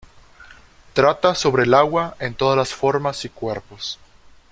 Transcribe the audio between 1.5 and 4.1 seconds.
el agua en todas las formas y cuerpos.